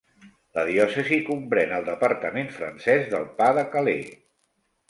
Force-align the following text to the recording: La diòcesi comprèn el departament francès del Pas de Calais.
La 0.59 0.63
diòcesi 0.69 1.19
comprèn 1.27 1.75
el 1.79 1.85
departament 1.91 2.51
francès 2.57 3.07
del 3.15 3.31
Pas 3.43 3.57
de 3.59 3.67
Calais. 3.77 4.13